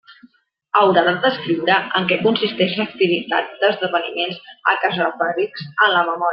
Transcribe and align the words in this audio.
Haurà 0.79 1.01
de 1.07 1.11
descriure 1.25 1.75
en 1.99 2.09
què 2.13 2.17
consistix 2.23 2.75
l'activitat 2.81 3.53
«d'esdeveniments» 3.61 4.43
a 4.73 4.77
què 4.83 4.93
es 4.95 5.01
referix 5.07 5.67
en 5.71 5.99
la 5.99 6.05
memòria. 6.13 6.29